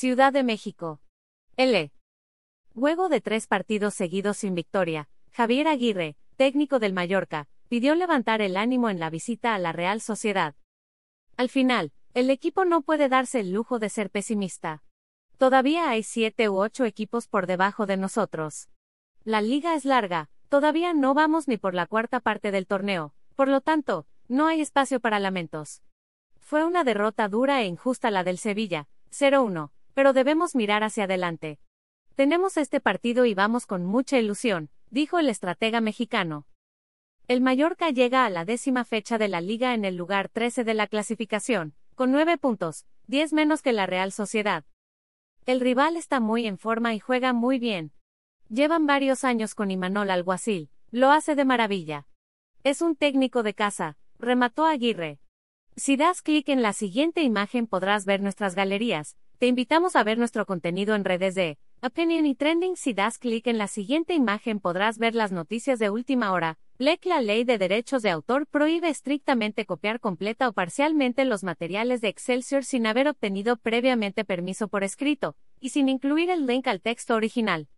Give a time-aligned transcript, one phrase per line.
[0.00, 1.00] Ciudad de México.
[1.56, 1.90] L.
[2.72, 8.56] Luego de tres partidos seguidos sin victoria, Javier Aguirre, técnico del Mallorca, pidió levantar el
[8.56, 10.54] ánimo en la visita a la Real Sociedad.
[11.36, 14.84] Al final, el equipo no puede darse el lujo de ser pesimista.
[15.36, 18.68] Todavía hay siete u ocho equipos por debajo de nosotros.
[19.24, 23.48] La liga es larga, todavía no vamos ni por la cuarta parte del torneo, por
[23.48, 25.82] lo tanto, no hay espacio para lamentos.
[26.38, 31.58] Fue una derrota dura e injusta la del Sevilla, 0-1, pero debemos mirar hacia adelante.
[32.14, 36.46] Tenemos este partido y vamos con mucha ilusión, dijo el estratega mexicano.
[37.26, 40.74] El Mallorca llega a la décima fecha de la liga en el lugar 13 de
[40.74, 44.64] la clasificación, con 9 puntos, 10 menos que la Real Sociedad.
[45.46, 47.90] El rival está muy en forma y juega muy bien.
[48.48, 52.06] Llevan varios años con Imanol Alguacil, lo hace de maravilla.
[52.62, 55.18] Es un técnico de casa, remató Aguirre.
[55.78, 59.16] Si das clic en la siguiente imagen podrás ver nuestras galerías.
[59.38, 62.74] Te invitamos a ver nuestro contenido en redes de Opinion y Trending.
[62.74, 66.58] Si das clic en la siguiente imagen podrás ver las noticias de última hora.
[66.78, 72.00] LEC La ley de derechos de autor prohíbe estrictamente copiar completa o parcialmente los materiales
[72.00, 76.80] de Excelsior sin haber obtenido previamente permiso por escrito, y sin incluir el link al
[76.80, 77.68] texto original.